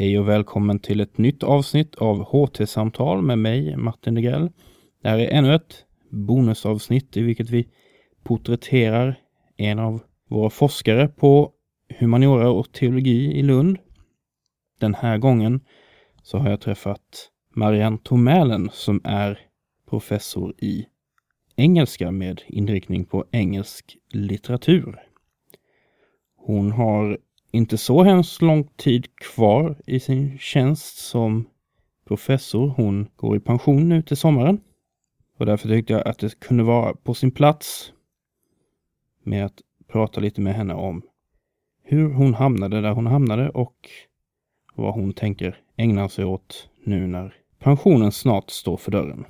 Hej 0.00 0.18
och 0.18 0.28
välkommen 0.28 0.78
till 0.78 1.00
ett 1.00 1.18
nytt 1.18 1.42
avsnitt 1.42 1.94
av 1.94 2.24
HT-samtal 2.24 3.22
med 3.22 3.38
mig, 3.38 3.76
Martin 3.76 4.14
Degrell. 4.14 4.50
Det 5.02 5.08
här 5.08 5.18
är 5.18 5.28
ännu 5.28 5.54
ett 5.54 5.84
bonusavsnitt 6.10 7.16
i 7.16 7.22
vilket 7.22 7.50
vi 7.50 7.68
porträtterar 8.24 9.20
en 9.56 9.78
av 9.78 10.02
våra 10.28 10.50
forskare 10.50 11.08
på 11.08 11.52
humaniora 11.98 12.50
och 12.50 12.72
teologi 12.72 13.38
i 13.38 13.42
Lund. 13.42 13.78
Den 14.80 14.94
här 14.94 15.18
gången 15.18 15.60
så 16.22 16.38
har 16.38 16.50
jag 16.50 16.60
träffat 16.60 17.30
Marianne 17.54 17.98
Tomälen 18.02 18.70
som 18.72 19.00
är 19.04 19.38
professor 19.90 20.54
i 20.58 20.86
engelska 21.56 22.10
med 22.10 22.42
inriktning 22.46 23.04
på 23.04 23.24
engelsk 23.30 23.96
litteratur. 24.12 24.96
Hon 26.36 26.72
har 26.72 27.18
inte 27.50 27.78
så 27.78 28.02
hemskt 28.02 28.42
lång 28.42 28.64
tid 28.76 29.16
kvar 29.16 29.76
i 29.86 30.00
sin 30.00 30.38
tjänst 30.38 30.98
som 30.98 31.46
professor. 32.04 32.68
Hon 32.68 33.08
går 33.16 33.36
i 33.36 33.40
pension 33.40 33.88
nu 33.88 34.02
till 34.02 34.16
sommaren. 34.16 34.60
Och 35.38 35.46
därför 35.46 35.68
tyckte 35.68 35.92
jag 35.92 36.08
att 36.08 36.18
det 36.18 36.40
kunde 36.40 36.64
vara 36.64 36.94
på 36.94 37.14
sin 37.14 37.30
plats 37.30 37.92
med 39.22 39.44
att 39.44 39.62
prata 39.88 40.20
lite 40.20 40.40
med 40.40 40.54
henne 40.54 40.74
om 40.74 41.02
hur 41.82 42.12
hon 42.12 42.34
hamnade 42.34 42.80
där 42.80 42.92
hon 42.92 43.06
hamnade 43.06 43.50
och 43.50 43.90
vad 44.74 44.94
hon 44.94 45.12
tänker 45.12 45.60
ägna 45.76 46.08
sig 46.08 46.24
åt 46.24 46.68
nu 46.84 47.06
när 47.06 47.34
pensionen 47.58 48.12
snart 48.12 48.50
står 48.50 48.76
för 48.76 48.90
dörren. 48.90 49.24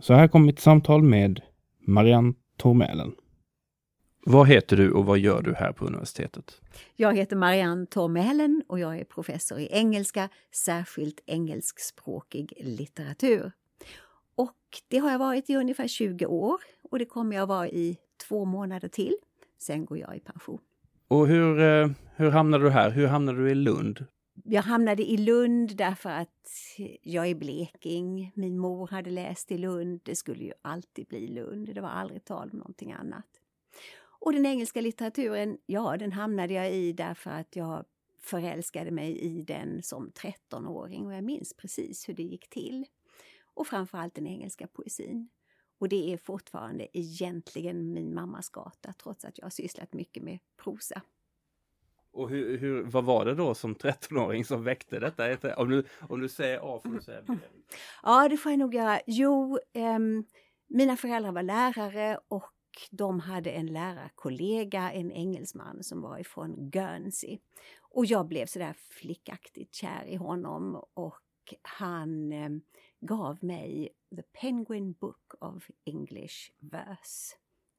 Så 0.00 0.14
här 0.14 0.28
kommer 0.28 0.46
mitt 0.46 0.60
samtal 0.60 1.02
med 1.02 1.40
Marianne 1.86 2.32
Tormälen. 2.56 3.12
Vad 4.22 4.48
heter 4.48 4.76
du 4.76 4.90
och 4.90 5.06
vad 5.06 5.18
gör 5.18 5.42
du 5.42 5.54
här 5.54 5.72
på 5.72 5.84
universitetet? 5.84 6.60
Jag 6.96 7.16
heter 7.16 7.36
Marianne 7.36 7.86
Tormälen 7.86 8.62
och 8.68 8.78
jag 8.78 8.98
är 8.98 9.04
professor 9.04 9.58
i 9.58 9.68
engelska, 9.70 10.28
särskilt 10.54 11.20
engelskspråkig 11.26 12.52
litteratur. 12.60 13.52
Och 14.34 14.56
det 14.88 14.98
har 14.98 15.10
jag 15.10 15.18
varit 15.18 15.50
i 15.50 15.56
ungefär 15.56 15.88
20 15.88 16.26
år 16.26 16.60
och 16.90 16.98
det 16.98 17.04
kommer 17.04 17.36
jag 17.36 17.46
vara 17.46 17.68
i 17.68 17.96
två 18.28 18.44
månader 18.44 18.88
till. 18.88 19.16
Sen 19.58 19.84
går 19.84 19.98
jag 19.98 20.16
i 20.16 20.20
pension. 20.20 20.58
Och 21.08 21.26
hur, 21.26 21.60
eh, 21.60 21.90
hur 22.16 22.30
hamnade 22.30 22.64
du 22.64 22.70
här? 22.70 22.90
Hur 22.90 23.06
hamnade 23.06 23.38
du 23.38 23.50
i 23.50 23.54
Lund? 23.54 24.04
Jag 24.44 24.62
hamnade 24.62 25.10
i 25.10 25.16
Lund 25.16 25.76
därför 25.76 26.10
att 26.10 26.48
jag 27.02 27.26
är 27.26 27.34
bleking. 27.34 28.32
Min 28.34 28.58
mor 28.58 28.88
hade 28.88 29.10
läst 29.10 29.52
i 29.52 29.58
Lund. 29.58 30.00
Det 30.02 30.16
skulle 30.16 30.44
ju 30.44 30.52
alltid 30.62 31.06
bli 31.06 31.26
Lund. 31.28 31.74
Det 31.74 31.80
var 31.80 31.88
aldrig 31.88 32.24
tal 32.24 32.50
om 32.52 32.58
någonting 32.58 32.92
annat. 32.92 33.26
Och 34.20 34.32
den 34.32 34.46
engelska 34.46 34.80
litteraturen, 34.80 35.58
ja, 35.66 35.96
den 35.96 36.12
hamnade 36.12 36.54
jag 36.54 36.72
i 36.72 36.92
därför 36.92 37.30
att 37.30 37.56
jag 37.56 37.84
förälskade 38.20 38.90
mig 38.90 39.18
i 39.18 39.42
den 39.42 39.82
som 39.82 40.10
13-åring 40.10 41.06
och 41.06 41.14
jag 41.14 41.24
minns 41.24 41.54
precis 41.56 42.08
hur 42.08 42.14
det 42.14 42.22
gick 42.22 42.50
till. 42.50 42.86
Och 43.54 43.66
framförallt 43.66 44.14
den 44.14 44.26
engelska 44.26 44.66
poesin. 44.66 45.28
Och 45.78 45.88
det 45.88 46.12
är 46.12 46.16
fortfarande 46.16 46.98
egentligen 46.98 47.92
min 47.92 48.14
mammas 48.14 48.48
gata 48.48 48.92
trots 48.92 49.24
att 49.24 49.38
jag 49.38 49.44
har 49.44 49.50
sysslat 49.50 49.92
mycket 49.92 50.22
med 50.22 50.38
prosa. 50.56 51.02
Och 52.12 52.30
hur, 52.30 52.58
hur, 52.58 52.82
vad 52.82 53.04
var 53.04 53.24
det 53.24 53.34
då 53.34 53.54
som 53.54 53.74
13-åring 53.74 54.44
som 54.44 54.64
väckte 54.64 54.98
detta? 54.98 55.56
Om 55.56 55.70
du, 55.70 55.84
om 56.08 56.20
du 56.20 56.28
säger 56.28 56.76
A 56.76 56.80
får 56.82 56.90
du 56.90 57.00
säga 57.00 57.22
B. 57.26 57.34
Ja, 58.02 58.28
det 58.28 58.36
får 58.36 58.52
jag 58.52 58.58
nog 58.58 58.74
göra. 58.74 59.00
Jo, 59.06 59.58
um, 59.74 60.24
mina 60.66 60.96
föräldrar 60.96 61.32
var 61.32 61.42
lärare 61.42 62.18
och 62.28 62.52
de 62.90 63.20
hade 63.20 63.50
en 63.50 63.66
lärarkollega, 63.66 64.92
en 64.92 65.12
engelsman 65.12 65.82
som 65.82 66.00
var 66.00 66.18
ifrån 66.18 66.70
Guernsey. 66.70 67.38
Och 67.80 68.06
jag 68.06 68.26
blev 68.26 68.46
sådär 68.46 68.72
flickaktigt 68.72 69.74
kär 69.74 70.04
i 70.06 70.16
honom 70.16 70.84
och 70.94 71.54
han 71.62 72.32
eh, 72.32 72.50
gav 73.00 73.44
mig 73.44 73.88
The 74.16 74.22
Penguin 74.22 74.92
Book 74.92 75.34
of 75.40 75.70
English 75.84 76.52
Verse. 76.58 77.36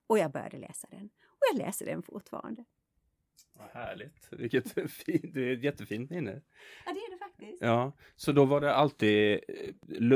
Och 0.08 0.20
jag 0.20 0.32
började 0.32 0.58
läsa 0.58 0.88
den. 0.92 1.10
Och 1.24 1.44
jag 1.52 1.58
läser 1.58 1.86
den 1.86 2.04
fortfarande. 2.04 2.66
Vad 3.54 3.70
härligt! 3.70 4.28
Vilket 4.32 4.72
fint, 4.92 5.34
det 5.34 5.42
är 5.42 5.54
ett 5.54 5.64
jättefint 5.64 6.10
minne. 6.10 6.42
Ja, 6.86 6.94
det 6.94 7.00
är 7.00 7.12
det 7.12 7.18
faktiskt. 7.18 7.62
Ja, 7.62 7.92
så 8.16 8.32
då 8.32 8.46
var 8.46 8.62
det 8.62 8.74
alltid, 8.74 9.40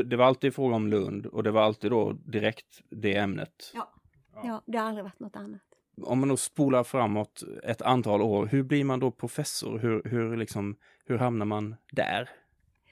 det 0.05 0.15
var 0.15 0.25
alltid 0.25 0.55
fråga 0.55 0.75
om 0.75 0.87
Lund 0.87 1.25
och 1.25 1.43
det 1.43 1.51
var 1.51 1.61
alltid 1.61 1.91
då 1.91 2.13
direkt 2.13 2.81
det 2.89 3.17
ämnet? 3.17 3.71
Ja, 3.73 3.94
ja 4.43 4.61
det 4.65 4.77
har 4.77 4.87
aldrig 4.87 5.03
varit 5.03 5.19
något 5.19 5.35
annat. 5.35 5.61
Om 6.01 6.19
man 6.19 6.29
då 6.29 6.37
spolar 6.37 6.83
framåt 6.83 7.43
ett 7.63 7.81
antal 7.81 8.21
år, 8.21 8.45
hur 8.45 8.63
blir 8.63 8.83
man 8.83 8.99
då 8.99 9.11
professor? 9.11 9.79
Hur, 9.79 10.01
hur, 10.05 10.37
liksom, 10.37 10.75
hur 11.05 11.17
hamnar 11.17 11.45
man 11.45 11.75
där? 11.91 12.29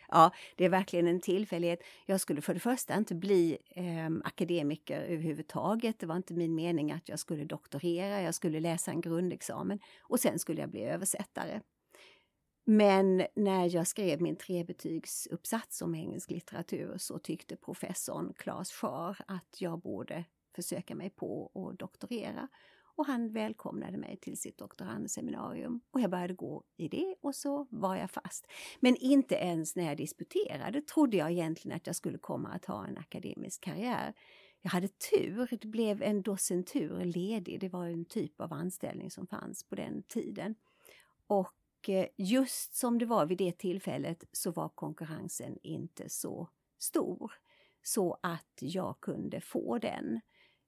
Ja, 0.07 0.31
det 0.55 0.65
är 0.65 0.69
verkligen 0.69 1.07
en 1.07 1.21
tillfällighet. 1.21 1.79
Jag 2.05 2.21
skulle 2.21 2.41
för 2.41 2.53
det 2.53 2.59
första 2.59 2.95
inte 2.97 3.15
bli 3.15 3.57
eh, 3.69 4.09
akademiker 4.23 5.01
överhuvudtaget. 5.01 5.99
Det 5.99 6.05
var 6.05 6.15
inte 6.15 6.33
min 6.33 6.55
mening 6.55 6.91
att 6.91 7.09
jag 7.09 7.19
skulle 7.19 7.45
doktorera. 7.45 8.21
Jag 8.21 8.35
skulle 8.35 8.59
läsa 8.59 8.91
en 8.91 9.01
grundexamen 9.01 9.79
och 10.01 10.19
sen 10.19 10.39
skulle 10.39 10.61
jag 10.61 10.69
bli 10.69 10.83
översättare. 10.83 11.61
Men 12.65 13.25
när 13.35 13.75
jag 13.75 13.87
skrev 13.87 14.21
min 14.21 14.35
trebetygsuppsats 14.35 15.81
om 15.81 15.95
engelsk 15.95 16.31
litteratur 16.31 16.97
så 16.97 17.19
tyckte 17.19 17.55
professorn 17.55 18.33
Claes 18.37 18.71
Schar 18.71 19.17
att 19.27 19.61
jag 19.61 19.79
borde 19.79 20.25
försöka 20.53 20.95
mig 20.95 21.09
på 21.09 21.51
att 21.55 21.79
doktorera 21.79 22.47
och 22.95 23.05
han 23.05 23.31
välkomnade 23.31 23.97
mig 23.97 24.17
till 24.17 24.37
sitt 24.37 24.57
doktorandseminarium 24.57 25.81
och 25.91 26.01
jag 26.01 26.09
började 26.09 26.33
gå 26.33 26.63
i 26.77 26.87
det 26.87 27.15
och 27.21 27.35
så 27.35 27.67
var 27.69 27.95
jag 27.95 28.11
fast. 28.11 28.47
Men 28.79 28.95
inte 28.95 29.35
ens 29.35 29.75
när 29.75 29.83
jag 29.83 29.97
disputerade 29.97 30.81
trodde 30.81 31.17
jag 31.17 31.31
egentligen 31.31 31.77
att 31.77 31.87
jag 31.87 31.95
skulle 31.95 32.17
komma 32.17 32.49
att 32.49 32.65
ha 32.65 32.87
en 32.87 32.97
akademisk 32.97 33.63
karriär. 33.63 34.13
Jag 34.61 34.71
hade 34.71 34.87
tur, 34.87 35.47
det 35.61 35.67
blev 35.67 36.03
en 36.03 36.21
docentur 36.21 37.05
ledig, 37.05 37.59
det 37.59 37.69
var 37.69 37.85
en 37.85 38.05
typ 38.05 38.41
av 38.41 38.53
anställning 38.53 39.11
som 39.11 39.27
fanns 39.27 39.63
på 39.63 39.75
den 39.75 40.03
tiden. 40.03 40.55
Och 41.27 41.89
eh, 41.89 42.07
just 42.17 42.75
som 42.75 42.99
det 42.99 43.05
var 43.05 43.25
vid 43.25 43.37
det 43.37 43.57
tillfället 43.57 44.23
så 44.31 44.51
var 44.51 44.69
konkurrensen 44.69 45.57
inte 45.63 46.09
så 46.09 46.49
stor 46.77 47.31
så 47.83 48.17
att 48.21 48.57
jag 48.59 48.99
kunde 49.01 49.41
få 49.41 49.77
den. 49.77 50.21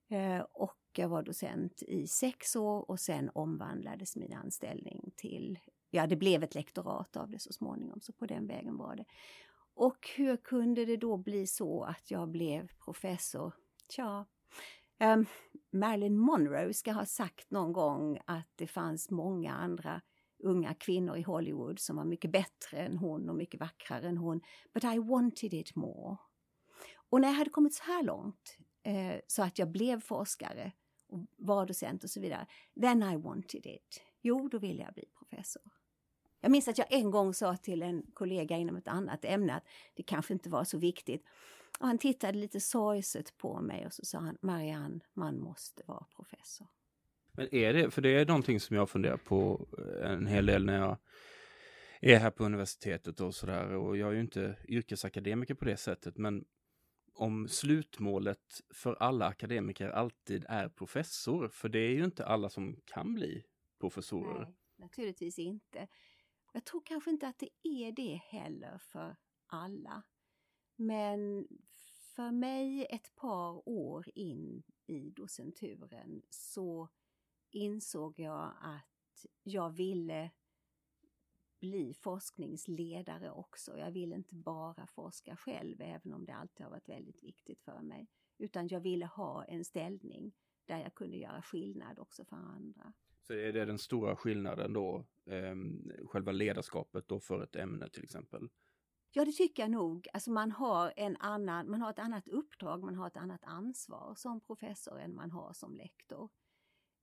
Eh, 0.07 0.39
och 0.39 0.77
jag 0.95 1.09
var 1.09 1.23
docent 1.23 1.83
i 1.87 2.07
sex 2.07 2.55
år 2.55 2.91
och 2.91 2.99
sen 2.99 3.29
omvandlades 3.33 4.15
min 4.15 4.33
anställning 4.33 5.11
till, 5.15 5.59
ja 5.89 6.07
det 6.07 6.15
blev 6.15 6.43
ett 6.43 6.55
lektorat 6.55 7.17
av 7.17 7.29
det 7.29 7.39
så 7.39 7.53
småningom, 7.53 8.01
så 8.01 8.13
på 8.13 8.25
den 8.25 8.47
vägen 8.47 8.77
var 8.77 8.95
det. 8.95 9.05
Och 9.73 10.09
hur 10.15 10.37
kunde 10.37 10.85
det 10.85 10.97
då 10.97 11.17
bli 11.17 11.47
så 11.47 11.83
att 11.83 12.11
jag 12.11 12.29
blev 12.29 12.67
professor? 12.85 13.53
Tja, 13.89 14.25
um, 14.99 15.25
Marilyn 15.71 16.17
Monroe 16.17 16.73
ska 16.73 16.91
ha 16.91 17.05
sagt 17.05 17.51
någon 17.51 17.73
gång 17.73 18.19
att 18.25 18.49
det 18.55 18.67
fanns 18.67 19.09
många 19.09 19.53
andra 19.53 20.01
unga 20.43 20.73
kvinnor 20.73 21.17
i 21.17 21.21
Hollywood 21.21 21.79
som 21.79 21.95
var 21.95 22.05
mycket 22.05 22.31
bättre 22.31 22.77
än 22.77 22.97
hon 22.97 23.29
och 23.29 23.35
mycket 23.35 23.59
vackrare 23.59 24.07
än 24.07 24.17
hon. 24.17 24.41
But 24.73 24.83
I 24.83 24.99
wanted 24.99 25.53
it 25.53 25.75
more. 25.75 26.17
Och 27.09 27.21
när 27.21 27.27
jag 27.27 27.35
hade 27.35 27.49
kommit 27.49 27.73
så 27.73 27.83
här 27.83 28.03
långt 28.03 28.57
eh, 28.85 29.19
så 29.27 29.43
att 29.43 29.59
jag 29.59 29.67
blev 29.67 29.99
forskare 29.99 30.71
och 31.07 31.19
var 31.35 31.65
docent 31.65 32.03
och 32.03 32.09
så 32.09 32.19
vidare. 32.19 32.45
Then 32.81 33.03
I 33.03 33.15
wanted 33.17 33.65
it. 33.65 34.01
Jo, 34.21 34.47
då 34.47 34.57
ville 34.57 34.83
jag 34.83 34.93
bli 34.93 35.05
professor. 35.19 35.61
Jag 36.41 36.51
minns 36.51 36.67
att 36.67 36.77
jag 36.77 36.93
en 36.93 37.11
gång 37.11 37.33
sa 37.33 37.57
till 37.57 37.81
en 37.81 38.03
kollega 38.13 38.57
inom 38.57 38.75
ett 38.75 38.87
annat 38.87 39.25
ämne 39.25 39.53
att 39.53 39.63
det 39.93 40.03
kanske 40.03 40.33
inte 40.33 40.49
var 40.49 40.63
så 40.63 40.77
viktigt. 40.77 41.23
Och 41.79 41.87
han 41.87 41.97
tittade 41.97 42.37
lite 42.37 42.59
sorgset 42.59 43.37
på 43.37 43.61
mig 43.61 43.85
och 43.85 43.93
så 43.93 44.05
sa 44.05 44.19
han 44.19 44.37
Marianne, 44.41 44.99
man 45.13 45.39
måste 45.39 45.83
vara 45.85 46.05
professor. 46.15 46.67
Men 47.31 47.55
är 47.55 47.73
det, 47.73 47.91
för 47.91 48.01
det 48.01 48.09
är 48.09 48.25
någonting 48.25 48.59
som 48.59 48.75
jag 48.75 48.89
funderar 48.89 49.17
på 49.17 49.67
eh, 49.77 50.11
en 50.11 50.27
hel 50.27 50.45
del 50.45 50.65
när 50.65 50.77
jag 50.79 50.97
är 52.01 52.17
här 52.17 52.31
på 52.31 52.45
universitetet 52.45 53.21
och 53.21 53.35
sådär 53.35 53.67
och 53.67 53.97
jag 53.97 54.09
är 54.09 54.13
ju 54.13 54.21
inte 54.21 54.55
yrkesakademiker 54.67 55.53
på 55.53 55.65
det 55.65 55.77
sättet 55.77 56.17
men 56.17 56.45
om 57.15 57.47
slutmålet 57.47 58.61
för 58.69 58.95
alla 58.95 59.27
akademiker 59.27 59.89
alltid 59.89 60.45
är 60.49 60.69
professor, 60.69 61.47
för 61.47 61.69
det 61.69 61.79
är 61.79 61.91
ju 61.91 62.05
inte 62.05 62.25
alla 62.25 62.49
som 62.49 62.75
kan 62.85 63.13
bli 63.13 63.43
professorer. 63.79 64.39
Nej, 64.39 64.55
naturligtvis 64.75 65.39
inte. 65.39 65.87
Jag 66.53 66.65
tror 66.65 66.81
kanske 66.85 67.09
inte 67.09 67.27
att 67.27 67.39
det 67.39 67.49
är 67.63 67.91
det 67.91 68.21
heller 68.25 68.77
för 68.77 69.15
alla. 69.47 70.03
Men 70.75 71.47
för 72.15 72.31
mig 72.31 72.87
ett 72.89 73.15
par 73.15 73.69
år 73.69 74.09
in 74.15 74.63
i 74.87 75.09
docenturen 75.09 76.21
så 76.29 76.89
insåg 77.51 78.19
jag 78.19 78.53
att 78.61 79.25
jag 79.43 79.69
ville 79.69 80.31
bli 81.59 81.93
forskningsledare 81.93 83.31
också. 83.31 83.77
Jag 83.77 83.91
vill 83.91 84.13
inte 84.13 84.35
bara 84.35 84.87
forska 84.87 85.35
själv, 85.35 85.81
även 85.81 86.13
om 86.13 86.25
det 86.25 86.33
alltid 86.33 86.65
har 86.65 86.71
varit 86.71 86.89
väldigt 86.89 87.23
viktigt 87.23 87.61
för 87.61 87.81
mig. 87.81 88.07
Utan 88.37 88.67
jag 88.67 88.79
ville 88.79 89.05
ha 89.05 89.43
en 89.43 89.65
ställning 89.65 90.33
där 90.65 90.79
jag 90.79 90.95
kunde 90.95 91.17
göra 91.17 91.41
skillnad 91.41 91.99
också 91.99 92.25
för 92.25 92.35
andra. 92.35 92.93
Så 93.21 93.33
är 93.33 93.53
det 93.53 93.65
den 93.65 93.79
stora 93.79 94.15
skillnaden 94.15 94.73
då, 94.73 95.05
eh, 95.25 95.55
själva 96.07 96.31
ledarskapet 96.31 97.07
då 97.07 97.19
för 97.19 97.43
ett 97.43 97.55
ämne 97.55 97.89
till 97.89 98.03
exempel? 98.03 98.49
Ja, 99.11 99.25
det 99.25 99.31
tycker 99.31 99.63
jag 99.63 99.71
nog. 99.71 100.07
Alltså 100.13 100.31
man 100.31 100.51
har, 100.51 100.93
en 100.95 101.17
annan, 101.17 101.69
man 101.69 101.81
har 101.81 101.89
ett 101.89 101.99
annat 101.99 102.27
uppdrag, 102.27 102.83
man 102.83 102.95
har 102.95 103.07
ett 103.07 103.17
annat 103.17 103.43
ansvar 103.43 104.13
som 104.15 104.41
professor 104.41 104.99
än 104.99 105.15
man 105.15 105.31
har 105.31 105.53
som 105.53 105.75
lektor. 105.75 106.29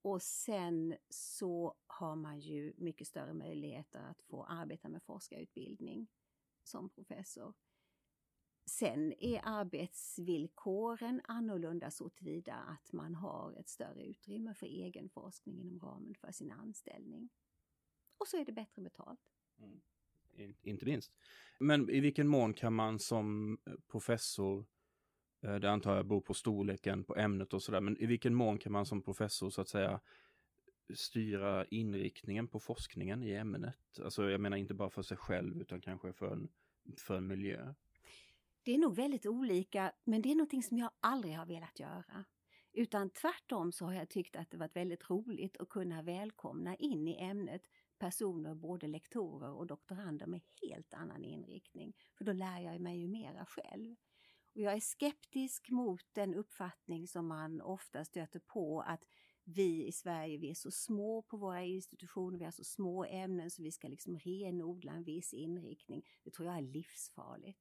Och 0.02 0.22
sen 0.22 0.96
så 1.08 1.76
har 1.86 2.16
man 2.16 2.40
ju 2.40 2.72
mycket 2.76 3.06
större 3.08 3.34
möjligheter 3.34 3.98
att 3.98 4.22
få 4.22 4.44
arbeta 4.44 4.88
med 4.88 5.02
forskarutbildning 5.02 6.08
som 6.62 6.90
professor. 6.90 7.54
Sen 8.66 9.12
är 9.12 9.40
arbetsvillkoren 9.44 11.20
annorlunda 11.24 11.90
så 11.90 12.08
tillvida 12.08 12.54
att 12.54 12.92
man 12.92 13.14
har 13.14 13.54
ett 13.60 13.68
större 13.68 14.04
utrymme 14.04 14.54
för 14.54 14.66
egen 14.66 15.08
forskning 15.08 15.60
inom 15.60 15.80
ramen 15.80 16.14
för 16.14 16.32
sin 16.32 16.52
anställning. 16.52 17.30
Och 18.18 18.28
så 18.28 18.36
är 18.36 18.44
det 18.44 18.52
bättre 18.52 18.82
betalt. 18.82 19.20
Mm. 19.58 19.80
Inte 20.62 20.84
minst. 20.84 21.12
Men 21.60 21.90
i 21.90 22.00
vilken 22.00 22.28
mån 22.28 22.54
kan 22.54 22.74
man 22.74 22.98
som 22.98 23.58
eh, 23.66 23.72
professor, 23.86 24.58
eh, 24.58 24.64
Eh, 25.42 25.54
det 25.54 25.70
antar 25.70 25.96
jag 25.96 26.06
beror 26.06 26.20
på 26.20 26.34
storleken 26.34 27.04
på 27.04 27.16
ämnet 27.16 27.54
och 27.54 27.62
sådär, 27.62 27.80
men 27.80 27.96
i 27.96 28.06
vilken 28.06 28.34
mån 28.34 28.58
kan 28.58 28.72
man 28.72 28.86
som 28.86 29.02
professor 29.02 29.50
så 29.50 29.60
att 29.60 29.68
säga 29.68 30.00
styra 30.94 31.64
inriktningen 31.64 32.48
på 32.48 32.60
forskningen 32.60 33.22
i 33.22 33.32
ämnet? 33.32 33.98
Alltså 34.04 34.30
jag 34.30 34.40
menar 34.40 34.56
inte 34.56 34.74
bara 34.74 34.90
för 34.90 35.02
sig 35.02 35.16
själv 35.16 35.60
utan 35.60 35.80
kanske 35.80 36.12
för 36.12 36.32
en, 36.32 36.48
för 36.98 37.16
en 37.16 37.26
miljö. 37.26 37.74
Det 38.62 38.74
är 38.74 38.78
nog 38.78 38.96
väldigt 38.96 39.26
olika, 39.26 39.92
men 40.04 40.22
det 40.22 40.30
är 40.30 40.34
någonting 40.34 40.62
som 40.62 40.78
jag 40.78 40.90
aldrig 41.00 41.36
har 41.36 41.46
velat 41.46 41.80
göra. 41.80 42.24
Utan 42.72 43.10
tvärtom 43.10 43.72
så 43.72 43.84
har 43.84 43.94
jag 43.94 44.08
tyckt 44.08 44.36
att 44.36 44.50
det 44.50 44.56
varit 44.56 44.76
väldigt 44.76 45.10
roligt 45.10 45.56
att 45.56 45.68
kunna 45.68 46.02
välkomna 46.02 46.76
in 46.76 47.08
i 47.08 47.16
ämnet 47.16 47.62
personer, 47.98 48.54
både 48.54 48.86
lektorer 48.86 49.50
och 49.50 49.66
doktorander 49.66 50.26
med 50.26 50.40
helt 50.62 50.94
annan 50.94 51.24
inriktning. 51.24 51.96
För 52.18 52.24
då 52.24 52.32
lär 52.32 52.60
jag 52.60 52.80
mig 52.80 53.00
ju 53.00 53.08
mera 53.08 53.46
själv. 53.46 53.96
Och 54.54 54.60
jag 54.60 54.74
är 54.74 54.80
skeptisk 54.80 55.70
mot 55.70 56.04
den 56.12 56.34
uppfattning 56.34 57.08
som 57.08 57.26
man 57.26 57.60
ofta 57.60 58.04
stöter 58.04 58.40
på 58.40 58.80
att 58.80 59.04
vi 59.44 59.86
i 59.86 59.92
Sverige, 59.92 60.38
vi 60.38 60.50
är 60.50 60.54
så 60.54 60.70
små 60.70 61.22
på 61.22 61.36
våra 61.36 61.62
institutioner, 61.62 62.38
vi 62.38 62.44
har 62.44 62.52
så 62.52 62.64
små 62.64 63.04
ämnen 63.04 63.50
så 63.50 63.62
vi 63.62 63.72
ska 63.72 63.88
liksom 63.88 64.18
renodla 64.18 64.92
en 64.92 65.04
viss 65.04 65.32
inriktning. 65.32 66.06
Det 66.22 66.30
tror 66.30 66.48
jag 66.48 66.56
är 66.56 66.62
livsfarligt. 66.62 67.58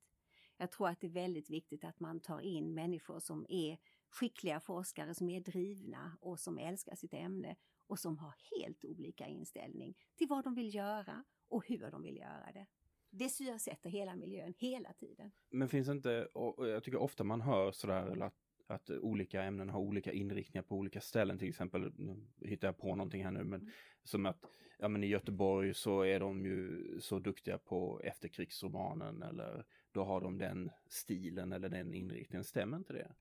Jag 0.57 0.71
tror 0.71 0.87
att 0.89 0.99
det 0.99 1.07
är 1.07 1.11
väldigt 1.11 1.49
viktigt 1.49 1.83
att 1.83 1.99
man 1.99 2.19
tar 2.19 2.39
in 2.39 2.73
människor 2.73 3.19
som 3.19 3.45
är 3.49 3.77
skickliga 4.09 4.59
forskare, 4.59 5.15
som 5.15 5.29
är 5.29 5.39
drivna 5.39 6.17
och 6.21 6.39
som 6.39 6.57
älskar 6.57 6.95
sitt 6.95 7.13
ämne 7.13 7.55
och 7.87 7.99
som 7.99 8.17
har 8.17 8.33
helt 8.57 8.85
olika 8.85 9.27
inställning 9.27 9.97
till 10.15 10.27
vad 10.27 10.43
de 10.43 10.55
vill 10.55 10.75
göra 10.75 11.23
och 11.47 11.67
hur 11.67 11.91
de 11.91 12.03
vill 12.03 12.17
göra 12.17 12.51
det. 12.53 12.67
Det 13.11 13.29
syresätter 13.29 13.89
hela 13.89 14.15
miljön 14.15 14.53
hela 14.57 14.93
tiden. 14.93 15.31
Men 15.49 15.69
finns 15.69 15.87
det 15.87 15.93
inte, 15.93 16.25
och 16.25 16.67
jag 16.67 16.83
tycker 16.83 16.99
ofta 16.99 17.23
man 17.23 17.41
hör 17.41 17.71
sådär 17.71 18.23
att 18.23 18.35
att 18.71 18.89
olika 18.89 19.43
ämnen 19.43 19.69
har 19.69 19.79
olika 19.79 20.11
inriktningar 20.11 20.63
på 20.63 20.75
olika 20.75 21.01
ställen. 21.01 21.37
Till 21.37 21.49
exempel, 21.49 21.93
nu 21.97 22.27
hittar 22.41 22.67
jag 22.67 22.77
på 22.77 22.95
någonting 22.95 23.23
här 23.23 23.31
nu, 23.31 23.43
men 23.43 23.61
mm. 23.61 23.73
som 24.03 24.25
att 24.25 24.45
ja, 24.79 24.87
men 24.87 25.03
i 25.03 25.07
Göteborg 25.07 25.73
så 25.73 26.01
är 26.01 26.19
de 26.19 26.45
ju 26.45 26.85
så 26.99 27.19
duktiga 27.19 27.57
på 27.57 28.01
efterkrigsromanen 28.03 29.23
eller 29.23 29.65
då 29.91 30.03
har 30.03 30.21
de 30.21 30.37
den 30.37 30.71
stilen 30.87 31.53
eller 31.53 31.69
den 31.69 31.93
inriktningen. 31.93 32.43
Stämmer 32.43 32.77
inte 32.77 32.93
det? 32.93 33.11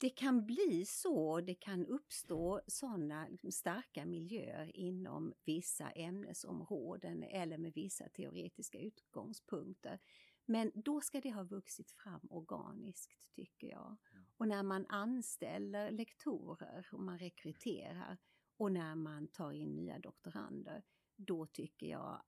Det 0.00 0.10
kan 0.10 0.46
bli 0.46 0.84
så, 0.86 1.40
det 1.40 1.54
kan 1.54 1.86
uppstå 1.86 2.60
sådana 2.66 3.28
starka 3.50 4.06
miljöer 4.06 4.76
inom 4.76 5.34
vissa 5.44 5.90
ämnesområden 5.90 7.22
eller 7.22 7.58
med 7.58 7.72
vissa 7.74 8.08
teoretiska 8.08 8.78
utgångspunkter. 8.78 9.98
Men 10.46 10.72
då 10.74 11.00
ska 11.00 11.20
det 11.20 11.30
ha 11.30 11.42
vuxit 11.42 11.90
fram 11.90 12.26
organiskt, 12.30 13.32
tycker 13.34 13.66
jag. 13.66 13.96
Och 14.36 14.48
när 14.48 14.62
man 14.62 14.86
anställer 14.86 15.90
lektorer 15.90 16.88
och 16.92 17.00
man 17.00 17.18
rekryterar 17.18 18.18
och 18.56 18.72
när 18.72 18.94
man 18.94 19.28
tar 19.28 19.52
in 19.52 19.76
nya 19.76 19.98
doktorander, 19.98 20.82
då 21.16 21.46
tycker 21.46 21.86
jag 21.86 22.22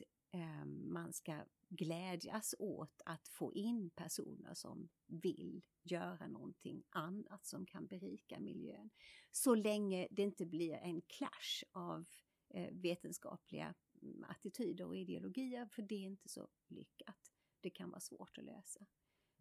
att 0.00 0.40
eh, 0.40 0.64
man 0.66 1.12
ska 1.12 1.44
glädjas 1.68 2.54
åt 2.58 3.02
att 3.04 3.28
få 3.28 3.54
in 3.54 3.90
personer 3.90 4.54
som 4.54 4.88
vill 5.06 5.62
göra 5.82 6.26
någonting 6.26 6.82
annat 6.90 7.46
som 7.46 7.66
kan 7.66 7.86
berika 7.86 8.40
miljön. 8.40 8.90
Så 9.30 9.54
länge 9.54 10.08
det 10.10 10.22
inte 10.22 10.46
blir 10.46 10.74
en 10.74 11.00
clash 11.00 11.64
av 11.72 12.04
eh, 12.48 12.72
vetenskapliga 12.72 13.74
mm, 14.02 14.24
attityder 14.28 14.86
och 14.86 14.96
ideologier, 14.96 15.66
för 15.66 15.82
det 15.82 15.94
är 15.94 16.06
inte 16.06 16.28
så 16.28 16.48
lyckat 16.68 17.30
det 17.64 17.70
kan 17.70 17.90
vara 17.90 18.00
svårt 18.00 18.38
att 18.38 18.44
lösa. 18.44 18.86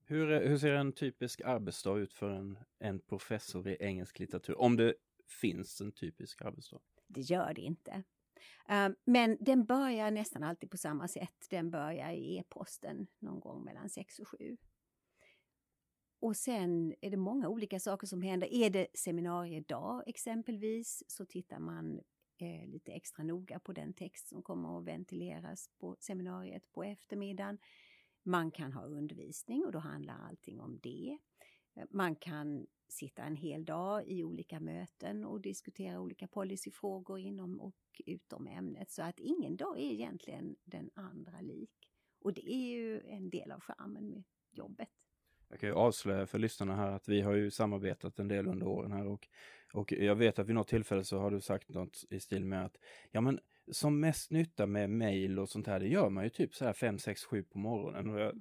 Hur, 0.06 0.48
hur 0.48 0.58
ser 0.58 0.74
en 0.74 0.94
typisk 0.94 1.42
arbetsdag 1.42 1.98
ut 1.98 2.14
för 2.14 2.30
en, 2.30 2.60
en 2.80 3.00
professor 3.00 3.68
i 3.68 3.78
engelsk 3.80 4.20
litteratur? 4.20 4.62
Om 4.62 4.76
det 4.76 4.96
finns 5.42 5.82
en 5.82 5.92
typisk 5.92 6.42
arbetsdag? 6.42 6.80
Det 7.08 7.22
gör 7.22 7.54
det 7.54 7.62
inte. 7.62 8.04
Ehm, 8.68 8.96
men 9.06 9.38
den 9.40 9.66
börjar 9.66 10.12
nästan 10.12 10.44
alltid 10.44 10.72
på 10.72 10.78
samma 10.78 11.08
sätt. 11.08 11.48
Den 11.50 11.72
börjar 11.72 12.12
i 12.12 12.38
e-posten 12.38 13.08
någon 13.20 13.40
gång 13.40 13.64
mellan 13.64 13.90
6 13.90 14.20
och 14.20 14.28
7. 14.28 14.58
Och 16.20 16.36
sen 16.36 16.96
är 17.02 17.12
det 17.12 17.18
många 17.18 17.50
olika 17.50 17.80
saker 17.80 18.08
som 18.08 18.22
händer. 18.22 18.54
Är 18.54 18.70
det 18.70 18.88
seminariedag 18.94 20.04
exempelvis 20.06 21.04
så 21.08 21.26
tittar 21.26 21.60
man 21.60 22.02
eh, 22.38 22.68
lite 22.68 22.92
extra 22.92 23.24
noga 23.24 23.60
på 23.60 23.74
den 23.74 23.94
text 23.94 24.28
som 24.28 24.44
kommer 24.44 24.80
att 24.80 24.86
ventileras 24.86 25.70
på 25.80 25.96
seminariet 26.00 26.72
på 26.72 26.84
eftermiddagen. 26.84 27.58
Man 28.24 28.52
kan 28.52 28.74
ha 28.74 28.84
undervisning 28.84 29.66
och 29.66 29.72
då 29.72 29.80
handlar 29.80 30.20
allting 30.30 30.60
om 30.60 30.80
det. 30.84 31.18
Man 31.90 32.16
kan 32.16 32.68
sitta 32.88 33.24
en 33.24 33.36
hel 33.36 33.66
dag 33.66 34.08
i 34.08 34.24
olika 34.24 34.60
möten 34.60 35.26
och 35.26 35.42
diskutera 35.42 36.00
olika 36.00 36.28
policyfrågor 36.28 37.20
inom 37.20 37.62
och 37.62 37.76
utom 38.06 38.48
ämnet. 38.48 38.92
Så 38.92 39.04
att 39.04 39.20
ingen 39.20 39.58
dag 39.58 39.80
är 39.80 39.92
egentligen 39.92 40.56
den 40.64 40.90
andra 40.94 41.42
lik. 41.42 41.72
Och 42.20 42.34
det 42.34 42.54
är 42.54 42.72
ju 42.72 43.02
en 43.02 43.30
del 43.30 43.52
av 43.52 43.60
charmen 43.60 44.10
med 44.10 44.24
jobbet. 44.52 44.90
Jag 45.50 45.60
kan 45.60 45.70
ju 45.70 45.76
avslöja 45.76 46.28
för 46.28 46.40
lyssnarna 46.40 46.76
här 46.76 46.92
att 46.92 47.10
vi 47.10 47.22
har 47.22 47.34
ju 47.34 47.52
samarbetat 47.52 48.20
en 48.20 48.28
del 48.28 48.48
under 48.48 48.68
åren 48.68 48.92
här 48.92 49.08
och, 49.08 49.28
och 49.74 49.92
jag 49.92 50.16
vet 50.16 50.40
att 50.40 50.48
vid 50.48 50.56
något 50.56 50.68
tillfälle 50.68 51.04
så 51.04 51.18
har 51.18 51.32
du 51.32 51.42
sagt 51.42 51.70
något 51.70 52.06
i 52.10 52.20
stil 52.20 52.46
med 52.46 52.66
att 52.66 52.78
ja 53.12 53.22
men 53.22 53.40
som 53.72 54.00
mest 54.00 54.32
nytta 54.32 54.66
med 54.66 54.90
mail 54.90 55.40
och 55.40 55.50
sånt 55.50 55.68
här, 55.68 55.80
det 55.80 55.88
gör 55.88 56.10
man 56.10 56.24
ju 56.24 56.30
typ 56.30 56.56
så 56.56 56.66
här 56.66 56.74
5, 56.74 57.00
6, 57.00 57.24
7 57.24 57.44
på 57.44 57.58
morgonen. 57.58 58.10
Och 58.10 58.20
jag, 58.20 58.36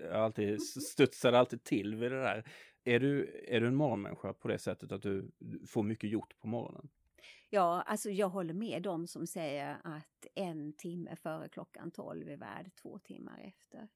jag 0.00 0.14
alltid 0.14 0.62
studsar 0.62 1.32
alltid 1.32 1.64
till 1.64 1.94
vid 1.94 2.12
det 2.12 2.20
där. 2.20 2.44
Är 2.84 3.00
du, 3.00 3.44
är 3.48 3.60
du 3.60 3.66
en 3.66 3.74
morgonmänniska 3.74 4.32
på 4.32 4.48
det 4.48 4.58
sättet 4.58 4.92
att 4.92 5.02
du 5.02 5.30
får 5.68 5.82
mycket 5.82 6.10
gjort 6.10 6.38
på 6.38 6.48
morgonen? 6.48 6.88
Ja, 7.50 7.82
alltså 7.82 8.10
jag 8.10 8.28
håller 8.28 8.54
med 8.54 8.82
dem 8.82 9.06
som 9.06 9.26
säger 9.26 9.76
att 9.84 10.26
en 10.34 10.72
timme 10.72 11.16
före 11.16 11.48
klockan 11.48 11.90
12 11.90 12.28
är 12.28 12.36
värd 12.36 12.70
två 12.82 12.98
timmar 12.98 13.40
efter. 13.40 13.88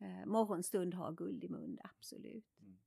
Eh, 0.00 0.26
morgonstund 0.26 0.94
har 0.94 1.12
guld 1.12 1.44
i 1.44 1.48
mun, 1.48 1.78
absolut. 1.82 2.58
Mm. 2.60 2.78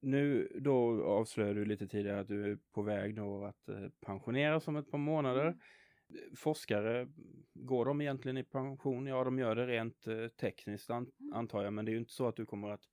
Nu 0.00 0.48
då 0.60 1.04
avslöjade 1.04 1.60
du 1.60 1.64
lite 1.64 1.88
tidigare 1.88 2.20
att 2.20 2.28
du 2.28 2.52
är 2.52 2.58
på 2.72 2.82
väg 2.82 3.16
då 3.16 3.44
att 3.44 3.68
eh, 3.68 3.88
pensioneras 4.00 4.68
om 4.68 4.76
ett 4.76 4.90
par 4.90 4.98
månader. 4.98 5.46
Mm. 5.46 5.58
Forskare, 6.36 7.08
går 7.54 7.84
de 7.84 8.00
egentligen 8.00 8.36
i 8.36 8.44
pension? 8.44 9.06
Ja, 9.06 9.24
de 9.24 9.38
gör 9.38 9.56
det 9.56 9.66
rent 9.66 10.06
eh, 10.06 10.28
tekniskt 10.28 10.90
mm. 10.90 11.06
antar 11.32 11.62
jag, 11.62 11.72
men 11.72 11.84
det 11.84 11.90
är 11.90 11.92
ju 11.92 11.98
inte 11.98 12.12
så 12.12 12.28
att 12.28 12.36
du 12.36 12.46
kommer 12.46 12.70
att 12.70 12.88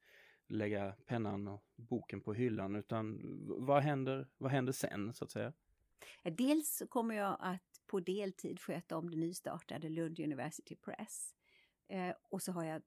lägga 0.48 0.96
pennan 1.06 1.48
och 1.48 1.64
boken 1.76 2.22
på 2.22 2.34
hyllan, 2.34 2.76
utan 2.76 3.20
vad 3.66 3.84
händer, 3.84 4.28
vad 4.38 4.52
händer 4.52 4.74
sen 4.74 5.14
så 5.14 5.26
att 5.26 5.32
säga? 5.32 5.54
Dels 6.24 6.84
kommer 6.90 7.16
jag 7.16 7.38
att 7.40 7.82
på 7.86 8.00
deltid 8.00 8.60
sköta 8.60 8.98
om 8.98 9.10
det 9.10 9.18
nystartade 9.18 9.90
Lund 9.90 10.20
University 10.20 10.76
Press. 10.76 11.36
Eh, 11.88 12.16
och 12.30 12.42
så 12.42 12.52
har 12.52 12.64
jag 12.64 12.82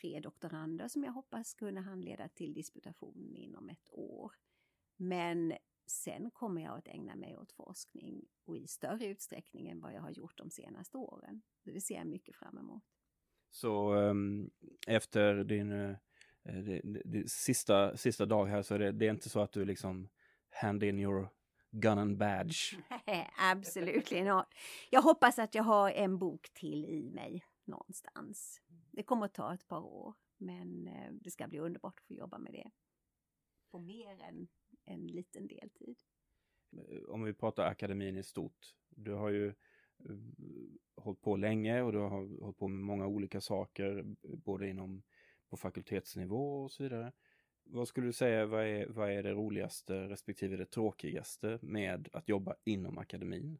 tre 0.00 0.20
doktorander 0.20 0.88
som 0.88 1.04
jag 1.04 1.12
hoppas 1.12 1.54
kunna 1.54 1.80
handleda 1.80 2.28
till 2.28 2.54
disputation 2.54 3.36
inom 3.36 3.68
ett 3.68 3.88
år. 3.90 4.32
Men 4.96 5.52
sen 5.92 6.30
kommer 6.30 6.62
jag 6.62 6.78
att 6.78 6.88
ägna 6.88 7.16
mig 7.16 7.36
åt 7.36 7.52
forskning 7.52 8.24
och 8.44 8.56
i 8.56 8.66
större 8.66 9.06
utsträckning 9.06 9.68
än 9.68 9.80
vad 9.80 9.94
jag 9.94 10.00
har 10.00 10.10
gjort 10.10 10.38
de 10.38 10.50
senaste 10.50 10.98
åren. 10.98 11.42
Det 11.64 11.80
ser 11.80 11.94
jag 11.94 12.06
mycket 12.06 12.36
fram 12.36 12.58
emot. 12.58 12.82
Så 13.50 13.94
um, 13.94 14.50
efter 14.86 15.44
din 15.44 15.72
uh, 15.72 15.96
det, 16.42 16.80
det, 17.04 17.30
sista, 17.30 17.96
sista 17.96 18.26
dag 18.26 18.46
här 18.46 18.62
så 18.62 18.74
är 18.74 18.78
det, 18.78 18.92
det 18.92 19.06
är 19.06 19.10
inte 19.10 19.28
så 19.28 19.40
att 19.40 19.52
du 19.52 19.64
liksom 19.64 20.08
hand 20.50 20.82
in 20.82 20.98
your 20.98 21.28
gun 21.70 21.98
and 21.98 22.18
badge? 22.18 22.76
Absolut 23.38 24.10
not. 24.10 24.46
Jag 24.90 25.02
hoppas 25.02 25.38
att 25.38 25.54
jag 25.54 25.62
har 25.62 25.90
en 25.90 26.18
bok 26.18 26.50
till 26.54 26.84
i 26.84 27.10
mig 27.10 27.44
någonstans. 27.64 28.60
Det 28.90 29.02
kommer 29.02 29.26
att 29.26 29.34
ta 29.34 29.54
ett 29.54 29.68
par 29.68 29.80
år, 29.80 30.14
men 30.36 30.86
eh, 30.86 31.12
det 31.12 31.30
ska 31.30 31.48
bli 31.48 31.58
underbart 31.58 31.98
att 31.98 32.06
få 32.06 32.14
jobba 32.14 32.38
med 32.38 32.52
det 32.52 32.70
på 33.70 33.78
mer 33.78 34.22
än 34.22 34.48
en 34.84 35.06
liten 35.06 35.46
deltid. 35.46 35.96
om 37.08 37.22
vi 37.22 37.34
pratar 37.34 37.66
akademin 37.66 38.16
i 38.16 38.22
stort. 38.22 38.74
Du 38.90 39.12
har 39.12 39.30
ju 39.30 39.54
hållit 40.96 41.20
på 41.20 41.36
länge 41.36 41.82
och 41.82 41.92
du 41.92 41.98
har 41.98 42.40
hållit 42.40 42.58
på 42.58 42.68
med 42.68 42.84
många 42.84 43.06
olika 43.06 43.40
saker, 43.40 44.04
både 44.22 44.68
inom 44.68 45.02
på 45.50 45.56
fakultetsnivå 45.56 46.62
och 46.62 46.72
så 46.72 46.82
vidare. 46.82 47.12
Vad 47.64 47.88
skulle 47.88 48.06
du 48.06 48.12
säga, 48.12 48.46
vad 48.46 48.66
är, 48.66 48.86
vad 48.86 49.10
är 49.10 49.22
det 49.22 49.32
roligaste 49.32 50.08
respektive 50.08 50.56
det 50.56 50.66
tråkigaste 50.66 51.58
med 51.62 52.08
att 52.12 52.28
jobba 52.28 52.54
inom 52.64 52.98
akademin? 52.98 53.58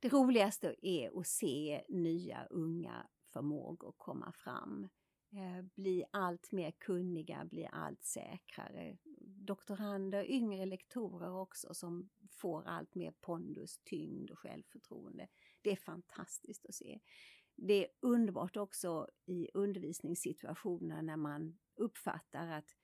Det 0.00 0.08
roligaste 0.08 0.76
är 0.82 1.20
att 1.20 1.26
se 1.26 1.84
nya 1.88 2.46
unga 2.50 3.06
förmågor 3.32 3.94
komma 3.96 4.32
fram. 4.32 4.88
Eh, 5.32 5.62
bli 5.74 6.04
allt 6.10 6.52
mer 6.52 6.70
kunniga, 6.70 7.44
bli 7.44 7.68
allt 7.72 8.04
säkrare. 8.04 8.96
Doktorander, 9.20 10.30
yngre 10.30 10.66
lektorer 10.66 11.32
också 11.32 11.74
som 11.74 12.10
får 12.30 12.66
allt 12.66 12.94
mer 12.94 13.10
pondus, 13.10 13.80
tyngd 13.84 14.30
och 14.30 14.38
självförtroende. 14.38 15.28
Det 15.62 15.70
är 15.70 15.76
fantastiskt 15.76 16.66
att 16.66 16.74
se. 16.74 17.00
Det 17.54 17.84
är 17.84 17.90
underbart 18.00 18.56
också 18.56 19.08
i 19.26 19.48
undervisningssituationer 19.54 21.02
när 21.02 21.16
man 21.16 21.58
uppfattar 21.74 22.46
att 22.46 22.76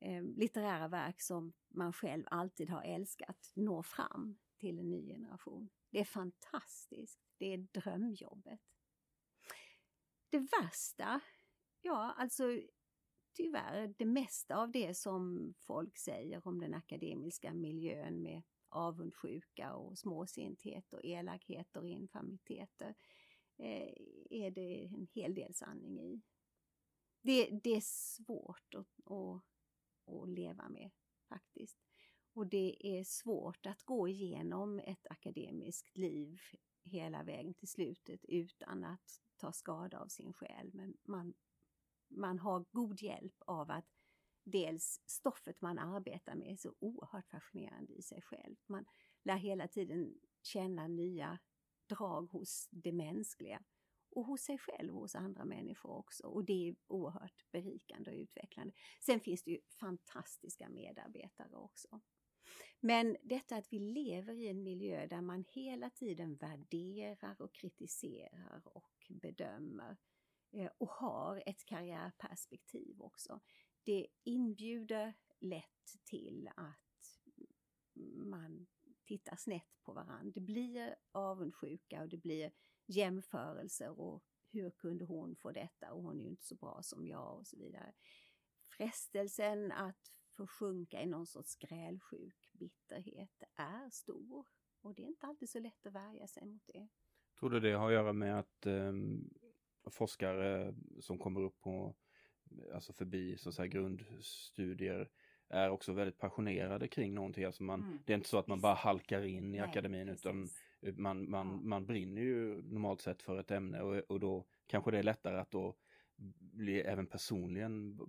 eh, 0.00 0.22
litterära 0.22 0.88
verk 0.88 1.20
som 1.20 1.52
man 1.68 1.92
själv 1.92 2.24
alltid 2.30 2.70
har 2.70 2.82
älskat 2.82 3.52
når 3.54 3.82
fram 3.82 4.38
till 4.58 4.78
en 4.78 4.90
ny 4.90 5.06
generation. 5.06 5.68
Det 5.90 6.00
är 6.00 6.04
fantastiskt. 6.04 7.20
Det 7.38 7.46
är 7.54 7.58
drömjobbet. 7.58 8.60
Det 10.30 10.38
värsta, 10.38 11.20
ja 11.82 12.14
alltså 12.16 12.44
tyvärr 13.32 13.94
det 13.98 14.04
mesta 14.04 14.56
av 14.56 14.70
det 14.70 14.94
som 14.94 15.54
folk 15.58 15.98
säger 15.98 16.48
om 16.48 16.60
den 16.60 16.74
akademiska 16.74 17.52
miljön 17.54 18.22
med 18.22 18.42
avundsjuka 18.68 19.74
och 19.74 19.98
småsinthet 19.98 20.92
och 20.92 21.04
elakheter 21.04 21.80
och 21.80 21.88
infamiteter 21.88 22.94
eh, 23.58 23.94
är 24.30 24.50
det 24.50 24.84
en 24.84 25.06
hel 25.14 25.34
del 25.34 25.54
sanning 25.54 26.00
i. 26.00 26.20
Det, 27.22 27.60
det 27.62 27.76
är 27.76 27.82
svårt 27.84 28.74
att, 28.74 29.10
att, 29.10 29.42
att 30.06 30.28
leva 30.28 30.68
med 30.68 30.90
faktiskt. 31.28 31.78
Och 32.32 32.46
det 32.46 32.98
är 32.98 33.04
svårt 33.04 33.66
att 33.66 33.82
gå 33.82 34.08
igenom 34.08 34.78
ett 34.78 35.06
akademiskt 35.10 35.96
liv 35.96 36.40
hela 36.84 37.22
vägen 37.22 37.54
till 37.54 37.68
slutet 37.68 38.24
utan 38.24 38.84
att 38.84 39.20
ta 39.36 39.52
skada 39.52 39.98
av 39.98 40.08
sin 40.08 40.32
själ. 40.32 40.70
Men 40.72 40.96
man, 41.04 41.34
man 42.10 42.38
har 42.38 42.64
god 42.70 43.02
hjälp 43.02 43.42
av 43.46 43.70
att 43.70 43.86
dels 44.44 45.00
stoffet 45.06 45.60
man 45.60 45.78
arbetar 45.78 46.34
med 46.34 46.52
är 46.52 46.56
så 46.56 46.74
oerhört 46.78 47.28
fascinerande 47.28 47.92
i 47.92 48.02
sig 48.02 48.22
själv. 48.22 48.56
Man 48.66 48.84
lär 49.24 49.36
hela 49.36 49.68
tiden 49.68 50.14
känna 50.42 50.88
nya 50.88 51.38
drag 51.88 52.30
hos 52.30 52.68
det 52.70 52.92
mänskliga 52.92 53.62
och 54.10 54.24
hos 54.24 54.40
sig 54.40 54.58
själv 54.58 54.94
och 54.94 55.00
hos 55.00 55.14
andra 55.14 55.44
människor 55.44 55.90
också. 55.90 56.26
Och 56.26 56.44
det 56.44 56.68
är 56.68 56.76
oerhört 56.86 57.50
berikande 57.52 58.10
och 58.10 58.16
utvecklande. 58.16 58.74
Sen 59.00 59.20
finns 59.20 59.42
det 59.42 59.50
ju 59.50 59.60
fantastiska 59.80 60.68
medarbetare 60.68 61.56
också. 61.56 62.00
Men 62.80 63.16
detta 63.22 63.56
att 63.56 63.72
vi 63.72 63.78
lever 63.78 64.34
i 64.34 64.48
en 64.48 64.62
miljö 64.62 65.06
där 65.06 65.20
man 65.20 65.44
hela 65.48 65.90
tiden 65.90 66.36
värderar 66.36 67.42
och 67.42 67.54
kritiserar 67.54 68.62
och 68.64 69.06
bedömer 69.08 69.90
eh, 69.90 69.96
Eh, 70.52 70.70
och 70.78 70.90
har 70.90 71.42
ett 71.46 71.64
karriärperspektiv 71.64 73.00
också. 73.02 73.40
Det 73.82 74.06
inbjuder 74.24 75.14
lätt 75.40 75.96
till 76.04 76.50
att 76.56 77.20
man 78.14 78.66
tittar 79.04 79.36
snett 79.36 79.82
på 79.82 79.92
varandra. 79.92 80.32
Det 80.34 80.40
blir 80.40 80.96
avundsjuka 81.12 82.02
och 82.02 82.08
det 82.08 82.16
blir 82.16 82.52
jämförelser 82.86 84.00
och 84.00 84.24
hur 84.52 84.70
kunde 84.70 85.04
hon 85.04 85.36
få 85.36 85.52
detta 85.52 85.92
och 85.92 86.02
hon 86.02 86.20
är 86.20 86.24
ju 86.24 86.30
inte 86.30 86.44
så 86.44 86.54
bra 86.54 86.82
som 86.82 87.06
jag 87.06 87.38
och 87.38 87.46
så 87.46 87.56
vidare. 87.56 87.94
Frestelsen 88.76 89.72
att 89.72 90.12
försjunka 90.36 91.02
i 91.02 91.06
någon 91.06 91.26
sorts 91.26 91.56
grälsjuk 91.56 92.50
bitterhet 92.52 93.42
är 93.56 93.90
stor 93.90 94.46
och 94.80 94.94
det 94.94 95.02
är 95.02 95.06
inte 95.06 95.26
alltid 95.26 95.50
så 95.50 95.58
lätt 95.58 95.86
att 95.86 95.92
värja 95.92 96.28
sig 96.28 96.46
mot 96.46 96.62
det. 96.66 96.88
Tror 97.38 97.50
du 97.50 97.60
det 97.60 97.72
har 97.72 97.86
att 97.86 97.92
göra 97.92 98.12
med 98.12 98.38
att 98.38 98.66
um 98.66 99.39
forskare 99.86 100.74
som 101.00 101.18
kommer 101.18 101.40
upp 101.40 101.60
på, 101.60 101.94
alltså 102.74 102.92
förbi 102.92 103.36
så 103.38 103.52
säga, 103.52 103.66
grundstudier 103.66 105.08
är 105.48 105.70
också 105.70 105.92
väldigt 105.92 106.18
passionerade 106.18 106.88
kring 106.88 107.14
någonting. 107.14 107.44
Alltså 107.44 107.62
man, 107.62 107.80
mm. 107.82 107.98
Det 108.04 108.12
är 108.12 108.16
inte 108.16 108.28
så 108.28 108.38
att 108.38 108.46
man 108.46 108.60
bara 108.60 108.74
halkar 108.74 109.22
in 109.22 109.54
i 109.54 109.58
Nej, 109.58 109.60
akademin 109.60 110.06
precis. 110.06 110.26
utan 110.26 110.48
man, 111.02 111.30
man, 111.30 111.46
ja. 111.46 111.68
man 111.68 111.86
brinner 111.86 112.22
ju 112.22 112.62
normalt 112.62 113.00
sett 113.00 113.22
för 113.22 113.40
ett 113.40 113.50
ämne 113.50 113.82
och, 113.82 113.96
och 113.96 114.20
då 114.20 114.46
kanske 114.66 114.90
det 114.90 114.98
är 114.98 115.02
lättare 115.02 115.38
att 115.38 115.50
då 115.50 115.76
bli 116.38 116.80
även 116.80 117.06
personligen, 117.06 118.00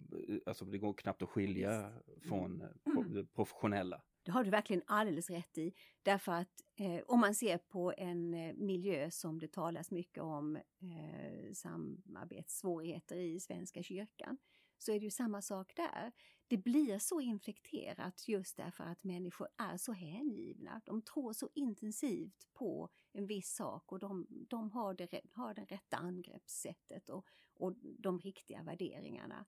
alltså 0.46 0.66
det 0.66 0.78
går 0.78 0.94
knappt 0.94 1.22
att 1.22 1.30
skilja 1.30 1.94
från 2.28 2.62
mm. 2.86 3.14
det 3.14 3.26
professionella. 3.26 4.02
Det 4.24 4.32
har 4.32 4.44
du 4.44 4.50
verkligen 4.50 4.84
alldeles 4.86 5.30
rätt 5.30 5.58
i. 5.58 5.74
Därför 6.04 6.32
att 6.32 6.62
eh, 6.76 7.02
om 7.08 7.20
man 7.20 7.36
ser 7.36 7.58
på 7.58 7.94
en 7.98 8.34
eh, 8.34 8.54
miljö 8.54 9.12
som 9.12 9.40
det 9.40 9.52
talas 9.52 9.92
mycket 9.92 10.24
om 10.24 10.56
eh, 10.56 11.54
samarbetssvårigheter 11.54 13.16
i 13.16 13.40
Svenska 13.40 13.84
kyrkan 13.84 14.38
så 14.78 14.92
är 14.92 15.00
det 15.00 15.06
ju 15.06 15.12
samma 15.12 15.42
sak 15.42 15.74
där. 15.76 16.12
Det 16.48 16.58
blir 16.58 17.00
så 17.00 17.22
infekterat 17.22 18.28
just 18.28 18.58
därför 18.58 18.84
att 18.84 19.04
människor 19.04 19.48
är 19.58 19.78
så 19.78 19.92
hängivna. 19.94 20.82
De 20.86 21.02
tror 21.02 21.34
så 21.34 21.50
intensivt 21.54 22.48
på 22.54 22.90
en 23.12 23.28
viss 23.28 23.56
sak 23.56 23.92
och 23.92 24.00
de, 24.00 24.28
de 24.30 24.72
har, 24.72 24.94
det, 24.94 25.22
har 25.34 25.54
det 25.54 25.66
rätta 25.66 25.98
angreppssättet 25.98 27.10
och, 27.10 27.26
och 27.54 27.76
de 27.82 28.20
riktiga 28.20 28.64
värderingarna. 28.64 29.46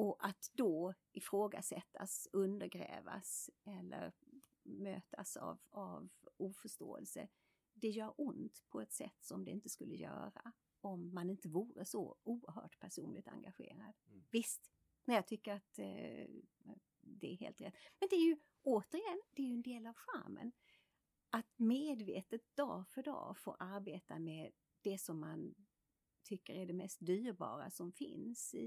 Och 0.00 0.16
att 0.26 0.50
då 0.52 0.94
ifrågasättas, 1.12 2.28
undergrävas 2.32 3.50
eller 3.64 4.12
mötas 4.62 5.36
av, 5.36 5.58
av 5.70 6.08
oförståelse, 6.36 7.28
det 7.72 7.88
gör 7.88 8.14
ont 8.16 8.64
på 8.68 8.80
ett 8.80 8.92
sätt 8.92 9.16
som 9.20 9.44
det 9.44 9.50
inte 9.50 9.68
skulle 9.68 9.94
göra 9.94 10.52
om 10.80 11.14
man 11.14 11.30
inte 11.30 11.48
vore 11.48 11.84
så 11.84 12.16
oerhört 12.22 12.78
personligt 12.78 13.28
engagerad. 13.28 13.94
Mm. 14.08 14.24
Visst, 14.30 14.70
när 15.04 15.14
jag 15.14 15.26
tycker 15.26 15.54
att 15.54 15.78
eh, 15.78 16.26
det 17.00 17.32
är 17.32 17.36
helt 17.36 17.60
rätt. 17.60 17.74
Men 17.98 18.08
det 18.10 18.16
är 18.16 18.26
ju 18.26 18.36
återigen, 18.62 19.20
det 19.30 19.42
är 19.42 19.46
ju 19.46 19.54
en 19.54 19.62
del 19.62 19.86
av 19.86 19.94
charmen. 19.96 20.52
Att 21.30 21.58
medvetet 21.58 22.56
dag 22.56 22.88
för 22.88 23.02
dag 23.02 23.38
få 23.38 23.56
arbeta 23.58 24.18
med 24.18 24.52
det 24.82 24.98
som 24.98 25.20
man 25.20 25.54
tycker 26.30 26.54
är 26.54 26.66
det 26.66 26.72
mest 26.72 27.06
dyrbara 27.06 27.70
som 27.70 27.92
finns 27.92 28.54
i, 28.54 28.58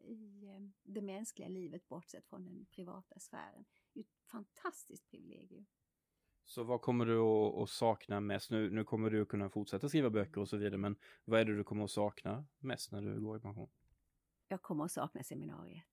i 0.00 0.46
eh, 0.46 0.62
det 0.82 1.02
mänskliga 1.02 1.48
livet 1.48 1.88
bortsett 1.88 2.26
från 2.26 2.44
den 2.44 2.66
privata 2.70 3.18
sfären. 3.18 3.64
Det 3.92 4.00
är 4.00 4.04
ett 4.04 4.30
fantastiskt 4.30 5.10
privilegium. 5.10 5.66
Så 6.44 6.62
vad 6.64 6.80
kommer 6.80 7.06
du 7.06 7.18
att, 7.62 7.70
sakna 7.70 8.20
mest? 8.20 8.50
Nu, 8.50 8.70
nu 8.70 8.84
kommer 8.84 9.10
du 9.10 9.26
kunna 9.26 9.50
fortsätta 9.50 9.88
skriva 9.88 10.10
böcker 10.10 10.40
och 10.40 10.48
så 10.48 10.56
vidare, 10.56 10.78
men 10.78 10.96
vad 11.24 11.40
är 11.40 11.44
det 11.44 11.56
du 11.56 11.64
kommer 11.64 11.84
att 11.84 11.90
sakna 11.90 12.44
mest 12.58 12.92
när 12.92 13.02
du 13.02 13.20
går 13.20 13.36
i 13.36 13.40
pension? 13.40 13.70
Jag 14.48 14.62
kommer 14.62 14.84
att 14.84 14.92
sakna 14.92 15.22
seminariet. 15.22 15.84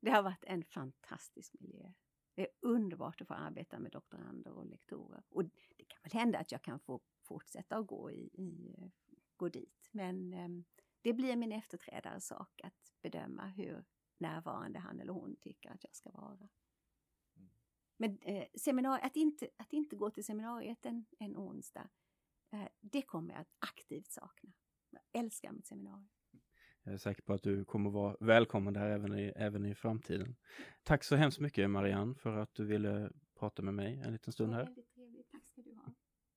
Det 0.00 0.10
har 0.10 0.22
varit 0.22 0.44
en 0.44 0.64
fantastisk 0.64 1.54
miljö. 1.60 1.92
Det 2.34 2.42
är 2.42 2.48
underbart 2.60 3.20
att 3.20 3.28
få 3.28 3.34
arbeta 3.34 3.78
med 3.78 3.92
doktorander 3.92 4.52
och 4.52 4.66
lektorer. 4.66 5.22
Och 5.28 5.44
det 5.44 5.84
kan 5.88 5.98
väl 6.02 6.12
hända 6.12 6.38
att 6.38 6.52
jag 6.52 6.62
kan 6.62 6.80
få 6.80 7.00
fortsätta 7.22 7.76
att 7.76 7.86
gå, 7.86 8.10
i, 8.10 8.30
i 8.32 8.74
gå 9.40 9.48
dit. 9.48 9.88
Men 9.92 10.32
eh, 10.32 10.48
det 11.02 11.12
blir 11.12 11.36
min 11.36 11.52
efterträdares 11.52 12.26
sak 12.26 12.60
att 12.62 12.92
bedöma 13.02 13.46
hur 13.46 13.84
närvarande 14.18 14.78
han 14.78 15.00
eller 15.00 15.12
hon 15.12 15.36
tycker 15.36 15.70
att 15.70 15.84
jag 15.84 15.94
ska 15.94 16.10
vara. 16.10 16.48
Men 17.96 18.18
eh, 18.22 18.44
seminariet, 18.54 19.06
att, 19.06 19.16
inte, 19.16 19.48
att 19.56 19.72
inte 19.72 19.96
gå 19.96 20.10
till 20.10 20.24
seminariet 20.24 20.86
en, 20.86 21.06
en 21.18 21.36
onsdag, 21.36 21.88
eh, 22.52 22.68
det 22.80 23.02
kommer 23.02 23.34
jag 23.34 23.40
att 23.40 23.54
aktivt 23.58 24.10
sakna. 24.10 24.52
Jag 24.90 25.02
älskar 25.12 25.52
mitt 25.52 25.66
seminarium. 25.66 26.08
Jag 26.82 26.94
är 26.94 26.98
säker 26.98 27.22
på 27.22 27.32
att 27.32 27.42
du 27.42 27.64
kommer 27.64 27.90
vara 27.90 28.16
välkommen 28.20 28.74
där 28.74 28.90
även 28.90 29.18
i, 29.18 29.32
även 29.36 29.66
i 29.66 29.74
framtiden. 29.74 30.36
Tack 30.82 31.04
så 31.04 31.16
hemskt 31.16 31.40
mycket 31.40 31.70
Marianne 31.70 32.14
för 32.14 32.36
att 32.36 32.54
du 32.54 32.64
ville 32.64 33.10
prata 33.38 33.62
med 33.62 33.74
mig 33.74 34.00
en 34.00 34.12
liten 34.12 34.32
stund 34.32 34.54
här. 34.54 34.74